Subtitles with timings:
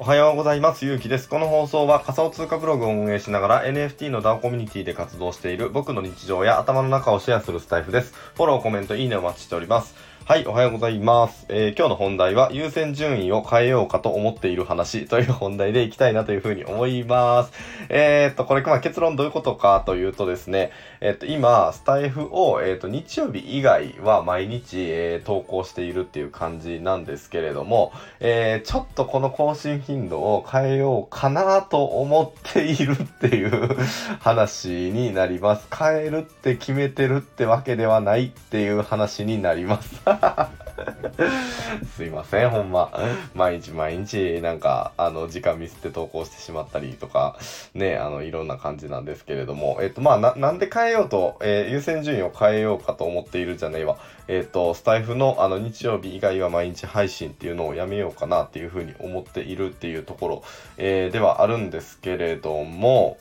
[0.00, 0.86] おはようございます。
[0.86, 1.28] ゆうきです。
[1.28, 8.14] この放送は仮想通貨ブログを運営しながら NFT の DAO コミュニティで活動している僕の日常や頭の中をシェアするスタイフです。
[8.34, 9.94] フォロー、コメント、いいねお待ちしております。
[10.28, 11.46] はい、おはようございます。
[11.48, 17.52] えー今日の本題は優先順位を変えようかと思っている話という本題でいきたいなというふうに思います。
[17.88, 33.78] えーっと、これ、まあ、結論どういうことかというとですね、えっと、今、スタイフを、えっと、日曜日以外は毎日、え投稿しているっていう感じなんですけれども、えちょっとこの更新頻度を変えようかなと思っているっていう
[34.20, 35.66] 話になります。
[35.74, 40.17] 変えるって決めてるってわけではないっていう話になります。
[41.96, 42.92] すいません、ほんま。
[43.34, 47.36] 毎日毎日、なんか、あの、時間ミスって投稿してしまったりとか、
[47.74, 53.98] ね、あの、いろんな感じなんですけれども、えっと、まあ、な、なんで変えようと、えー優先順位を変えようかと思っているじゃねえわ。
[54.26, 60.42] えっと、スタイフの、あの、日曜日以外は毎日配信っていうのをやめようかなっていうふうに思っているっていうところ、
[60.76, 63.18] えーではあるんですけれども、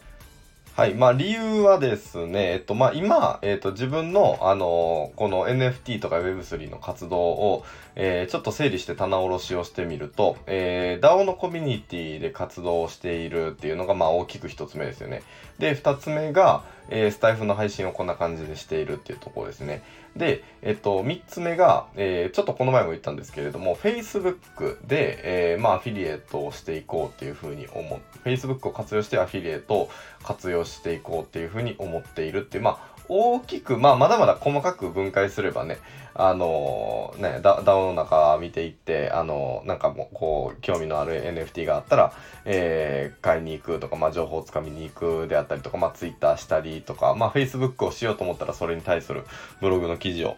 [0.78, 0.94] はい。
[0.94, 15.24] まあ、理由はですね、えっと、まあ、今、えっと、自分の、あのこの NFT とか Web3 の活動を、えーちょっと整理して棚卸しをしてみると、えー DAO のコミュニティで活動をしているっていうのが、まあ、大きく一つ目ですよね。
[15.58, 19.82] で、二つ目が、えースタイフの配信をこんな感じでしているっていうところですね。
[20.18, 28.00] で、えっと、3つ目が、えーちょっとこの前も言ったんですけれども、Facebook で、えーまあ、アフィリエイトをしていこうっていうふうに思う。
[28.28, 29.90] Facebook を活用してアフィリエイトを
[30.24, 35.78] 活用していこうっていうふうに思っているっていう、まあ、大きく、まあ、まだまだ細かく分解すればね、
[36.14, 42.14] あのーね、ダ DAO の中見ていって、あのーなんかもう、こう、興味のある NFT があったら、
[42.46, 49.26] えー買いに行くとか、まあ、情報をつかみに行くであったりとか、まあ、Twitter したりとか、まあ、Facebook をしようと思ったら、それに対する
[49.62, 50.38] ブログの記事を、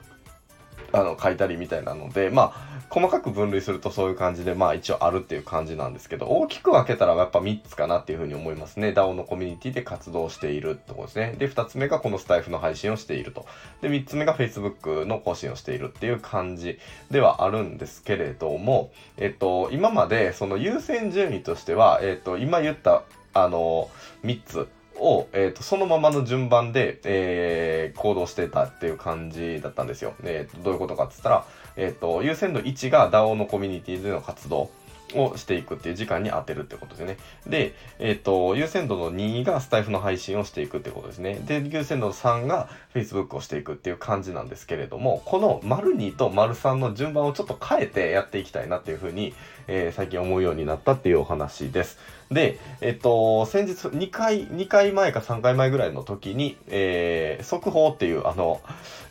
[0.94, 8.90] あの、書いたりみたいなので、まあ、細かく分類するとそういう感じで、まあ一応あるっていう感じなんですけど、大きく分けたらやっぱ3つかなっていうふうに思いますね。
[8.90, 11.36] DAO のコミュニティで活動しているってことですね。
[11.38, 13.46] で、2つ目がこのスタイフの配信をしていると。
[13.82, 16.80] で、3つ目が Facebook の更新をしているっていう感じ
[17.12, 23.04] ではあるんですけれども、えっと、今までその優先順位としては、えっと、今言った、
[23.36, 23.92] あの、
[24.24, 24.68] 3つ、
[25.00, 30.14] を、えー、とそのままの順番で、えー行動してたっていう感じだったんですよ。
[30.24, 31.46] えーとどういうことかって言ったら、
[31.76, 34.70] えー、と優先度1が DAO のコミュニティでの活動
[35.16, 37.18] をしていくっていう時間に当てるってことですね。
[37.48, 41.36] で、えっ、と、優先度の2がスタイフの配信をしていくってことですね。
[41.46, 49.34] で、優先度の3が Facebook をしていくっていう感じなんですけれども、この丸2と丸3の順番をちょっと変えてやっていきたいなっていうふうに、
[49.68, 52.00] えー最近思うようになったっていうお話です。
[52.32, 58.62] で、えっと、先日2回、2回前か3回前ぐらいの時に、えー速報っていうあの、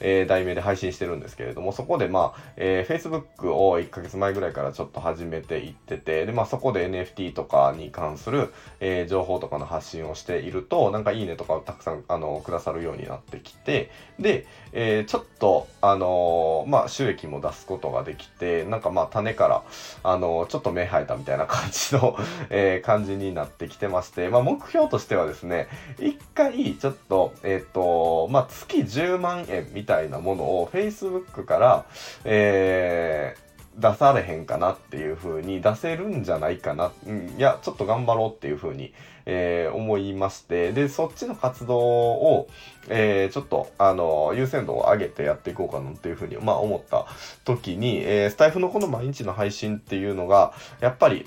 [0.00, 19.62] え題名で配信してるんですけれども、そこでまあ、えー Facebook を1ヶ月前ぐらいからちょっと始めていてってて、で、まあそこで NFT とかに関する、えー情報とかの発信をしていると、なんかいいねとかをたくさん、あの、くださるようになってきて、で、えーちょっと、あのーまあ収益も出すことができて、なんかまあ種から、
[20.02, 22.16] あのちょっと目生えたみたいな感じの、
[22.50, 31.84] えー感じになってきてまして、まあ、目標としてはですね、一回ちょっと、えっ、と、まあ、月10万円みたいなものを Facebook から、
[32.24, 33.47] えー
[33.78, 36.92] 出されへんかなっていう風に出せるんじゃないかな。
[37.36, 38.92] いや、ちょっと頑張ろうっていう風に、
[39.26, 42.48] えー思いまして、で、そっちの活動を、
[42.88, 47.06] えーちょっと、あの、優先度を上げてやっていこうかなっていう風に、まあ思った
[47.44, 51.26] 時に、えースタイフのこの毎日の配信っていうのが、やっぱり、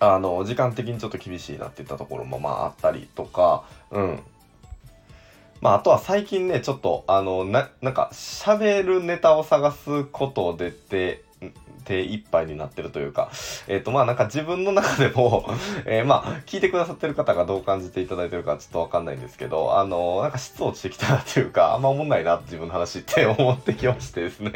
[0.00, 4.20] あの、時間的にちょっと厳しいなっていったところもまああったりとか、うん。
[5.60, 11.22] まあ、あとは最近ね、ちょっと、あの、な、なんか、喋るネタを探すことでて、
[11.84, 13.30] 手一杯になってるというか、
[13.68, 15.48] えっ、と、まあ、なんか自分の中でも、
[15.84, 24.52] えまあ、聞いてくださってる方がどう感じていただいてるかちょっとわかんないんですけど、あの、なんか質落ちてきたなっていうか、あんま思んないな、自分の話って思ってきましてですね。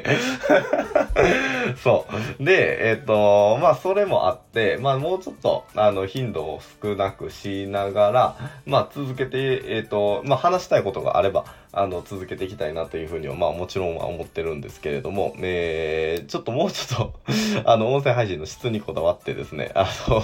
[1.83, 2.07] そ
[2.41, 2.45] う。
[2.45, 4.46] で、えっ、と、まあ、それもあって、
[4.81, 11.45] まあ、もうちょっと、あの、頻度を少なくしながら、まあ、続けて、えっ、と、まあ、話したいことがあれば、
[11.79, 17.15] あの、続けていきたいなというふうには、まあ、もちろんは思ってるんですけれども、えー、ちょっともうちょっと、
[17.71, 20.23] あの、音声配信の質にこだわってですね、あの、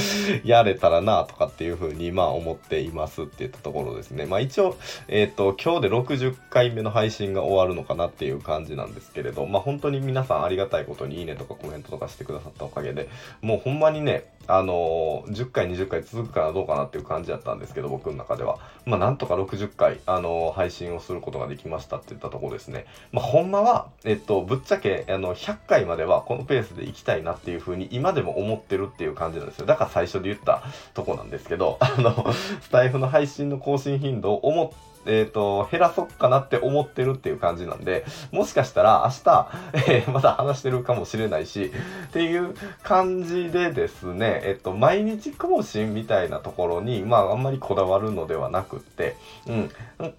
[0.44, 4.24] やれたらなとかっていうふうに、まあ、思っていますって言ったところですね。
[4.24, 4.76] まあ、一応、
[5.08, 13.10] えっ、と、今日で60回目の配信が終わるのかなっていう感じなんですけれど、まあ、本当に皆さんありがたいことにいいねとかコメントとかしてくださったおかげで、
[13.42, 18.58] もうほんんまにね、あの10回、20回続くかなどうかなっていう感じだったんですけど、僕の中では。
[18.84, 22.86] まあ、なんとか60回、あの配信信をすることができましたって言ったところですね。
[23.12, 29.66] まあ、ほんまは、えっと、ぶっちゃけ、あの、100回まではこのペースで行きたいなっていうふうに今でも思ってるっていう感じなんですよ。
[29.66, 30.62] だから最初で言った
[30.92, 39.48] とこなんですけど、あの、スタイフの配信の更新頻度を思って、えっ、ー、と、減らそっかなって思ってるっていう感じなんで、もしかしたら明日、
[39.90, 41.72] えー、まだ話してるかもしれないし、
[42.08, 49.16] っていう感じでですね、えっ、と、毎日更新みたいなところに、まあ、あんまりこだわるのではなくって、
[49.46, 49.70] うん、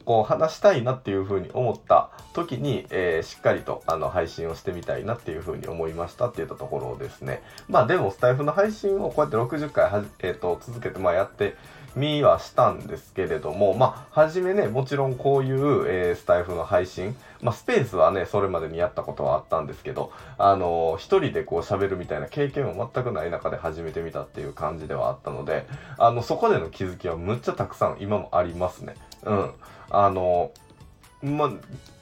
[0.06, 7.42] こう、話したいなっていうふうに思った時に、えー、しっかりと、あの、配信をしてみたいなっていうふうに思いましたって言ったところですね。
[7.68, 11.56] まあ、でも、スタイフの配信をこうやって60回はえっ、と、続けて、まあ、やって、
[11.96, 25.66] 見はしたんですけれども、まあ、はじめね、もちろんこういう、えー、スタイフの配信、まあ、スペースはね、それまでにやったことはあったんですけど、あのー、一人でこう喋るみたいな経験も全くない中で始めてみたっていう感じではあったので、
[25.98, 28.96] あの、そこでの気づきはむっちゃたくさん今もありますね。
[29.24, 29.52] うん。
[29.90, 31.52] あのー、まあ、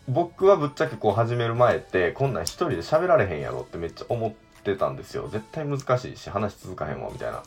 [0.07, 5.29] 僕はぶっちゃけこう始める前って、こんなん一人で喋られへんやろってめっちゃ思ってたんですよ。
[5.29, 7.43] 絶対難しいし、話続かへんわ、みたいな。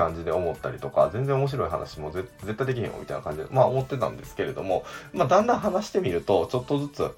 [0.00, 7.10] 感じで思ったりとか、全然面白い話も絶対できへんよみたいな感じで、まあ思ってたんですけれども、まあだんだん話してみると、ちょっとずつ、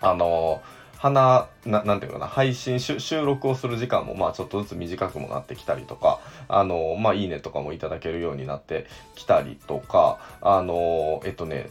[0.00, 6.18] あのー、花な、なんていうかな、配信、収録をする時間も、まあ、ちょっとずつ短くもなってきたりとか、
[6.48, 11.70] あの、まあ、いいねとかもいただけるようになってきたりとか、あの、えっとね、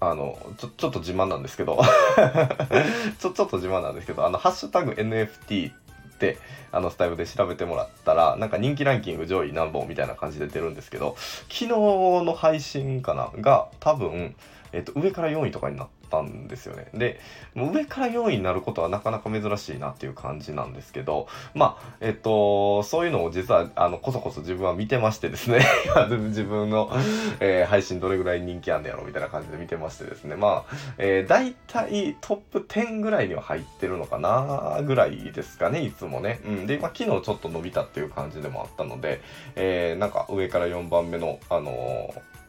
[0.00, 1.78] あの、ちょ、ちょっと自慢なんですけど
[3.20, 5.70] ちょ、ちょっと自慢なんですけど、あの、ハッシュタグ NFT
[6.14, 6.38] って
[6.70, 11.16] あのスタイルで調べてもらったらなんか人気ランキング上位何本みたいな感じで出るんですけど
[11.48, 14.34] 昨日の配信かなが多分、
[14.72, 16.86] えっと、上から4位とかになってったんですよね。
[16.92, 17.18] で、
[17.54, 25.60] もう上から4位になることはなかなか珍しいなっていう感じなんですけど、まあ、えっと、そういうのを実は、あの、こそこそ自分は見てましてですね、
[26.28, 26.90] 自分の、
[27.40, 36.40] えー、配信どれぐらい人気あんねやろみたいな感じで見てましてですね、まあ、えー、大体トップ10ぐらいには入ってるのかなぐらいですかね、いつもね。
[36.44, 36.66] うん。
[36.66, 39.20] で、まあ、昨日ちょっと伸びたっていう感じでもあったので、
[39.56, 42.41] えー、なんか上から4番目の、あのー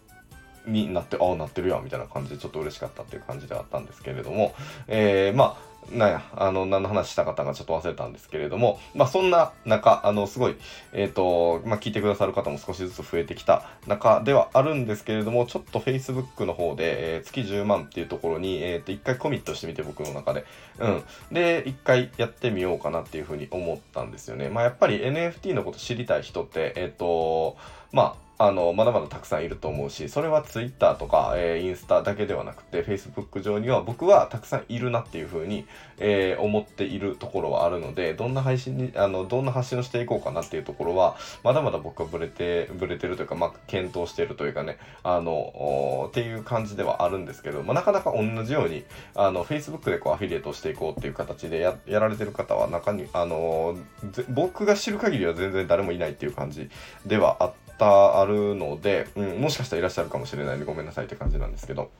[0.65, 4.53] になって、ああ、なってるやん、みたいな感じでちょっと嬉しかったっていう感じではあったんですけれども、
[4.87, 10.55] えー、まあ、なんや、あの、何の話したかったかちょっと忘れたんですけれども、まあそんな中、あの、すごい、
[10.93, 20.45] えっ、ー、と、まあ聞いてくださる方も少しずつ増えてきた中ではあるんですけれども、ちょっと Facebook の方で、えー、月10万っていうところに、えっ、ー、と、一回コミットしてみて僕の中で。
[20.79, 21.03] うん。
[21.31, 24.49] で、一回やってみようかなっていうふうに思ったんですよね。
[24.49, 27.57] まあやっぱり NFT のこと知りたい人って、えっ、と、
[27.91, 35.65] まあ、あの、まだまだたくさんいると思うし、それは Twitter とか、えー、インスタだけではなくて、Facebook 上には僕はたくさんいるなっていうふうに、
[35.97, 48.83] えー、思っているところはあるので、どんな配信に、あの、どんな発信をしていこうかなっていうところは、まだまだ僕はブレて、ブレてるというか、まあ、検討してるというかね、あの、っていう感じではあるんですけど、まあ、なかなか同じように、
[49.15, 53.77] あの、Facebook でこうアフィリエイトをしていこうっていう形でややられてる方は中に、あの、
[54.27, 56.69] 僕が知る限りは全然誰もいないっていう感じ
[57.05, 61.91] ではあって、たあるので、うん、もしかしたらいらっしゃるかもしれないんでごめんなさいって感じなんですけど。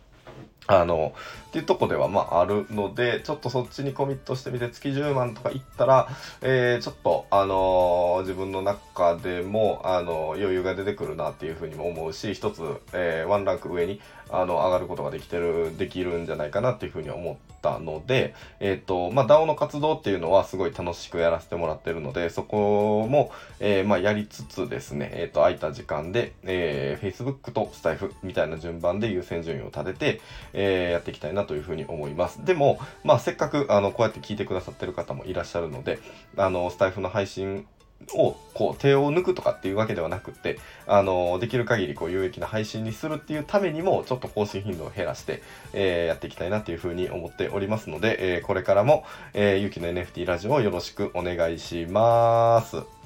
[0.68, 1.13] あの、
[1.50, 6.07] っていうとこではまああるので、ちょっとそっちにコミットしてみて月10万とかいったら、
[6.42, 12.62] えー、ちょっと、あのー、自分の中でも、あのー、余裕が出てくるなっていうふうにも思うし、一つ、
[12.94, 14.00] えー、ワンランク上に、
[14.30, 30.22] あの、上がることができてる、できるんじゃないかなっていうふうに思ったので、えっ、と、まあ、DAO の活動っていうのはすごい楽しくやらせてもらってるので、そこも、え、まあ、やりつつですね、えっ、と、空いた時間で、え、Facebook とスタイフみたいな順番で優先順位を立てて、
[30.53, 32.45] えー、やっていきたいなというふうに思います。
[32.45, 36.00] でも、まあ、せっかく、あの、こうやって聞いてくださってる方もいらっしゃるので、
[36.38, 37.65] あの、スタイフの配信
[38.12, 45.41] をこう手を抜くとかっていうわけではなくて、あのできる限りこう有益な配信にするっていうためにも、ちょっと更新頻度を減らして、
[45.74, 53.02] えー、やっていきたいなっていうふうに思っておりますので、えー、これからも、えー、ゆきの NFT ラジオをよろしくお願いします。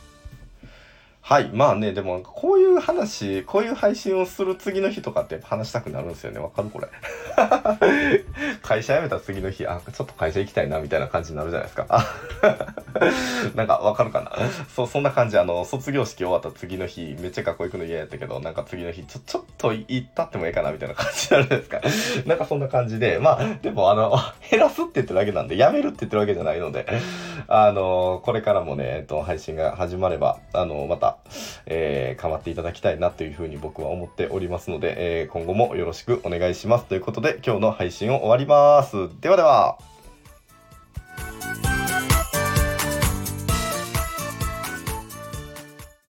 [1.28, 1.50] はい。
[1.52, 6.40] まあね、でも、こういう話、こういう配信をする次の日とかって話したくなるんですよね。
[6.40, 6.88] わかるこれ。
[8.64, 12.08] 会社辞めた次の日、あ、ちょっと会社行きたいな、みたいな感じになるじゃないですか。
[13.56, 14.32] なんかわかるかな？
[14.76, 15.38] そう、そんな感じ。
[15.38, 21.82] あの、卒業式終わった次の日、めっちゃ学校行くの嫌やったけど、なんか次の日、ちょ、ちょっと行ったってもいいかな、みたいな感じじゃないですか？
[22.26, 24.18] なんかそんな感じで、まあ、でもあの、
[24.50, 26.86] 減らすって言ってるだけなんで、やめるって言ってるわけじゃないので、
[27.48, 31.18] あの、これからもね、えっと、配信が始まれば、あの、また、
[31.66, 36.86] えー、変わっていただきたいなというふうに僕は思っておりますので、えー、今後もよろしくお願いします。
[36.86, 39.10] ということで、今日の配信を終わります。
[39.22, 39.78] ではでは。